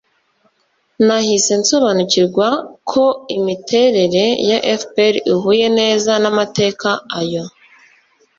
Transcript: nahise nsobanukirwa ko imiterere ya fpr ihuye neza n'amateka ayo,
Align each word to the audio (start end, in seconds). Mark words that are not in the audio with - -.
nahise 1.05 1.51
nsobanukirwa 1.61 2.47
ko 2.89 3.03
imiterere 3.37 4.25
ya 4.49 4.57
fpr 4.81 5.13
ihuye 5.33 5.67
neza 5.79 6.11
n'amateka 6.21 6.89
ayo, 7.19 7.43